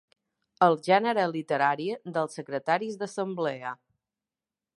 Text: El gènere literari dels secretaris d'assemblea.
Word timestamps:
El 0.67 0.77
gènere 0.87 1.25
literari 1.33 1.87
dels 2.17 2.41
secretaris 2.41 3.01
d'assemblea. 3.03 3.77